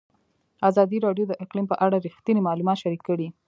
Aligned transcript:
ازادي 0.69 0.97
راډیو 1.05 1.25
د 1.29 1.33
اقلیم 1.43 1.65
په 1.69 1.75
اړه 1.85 1.97
رښتیني 2.07 2.41
معلومات 2.47 2.77
شریک 2.83 3.01
کړي. 3.09 3.27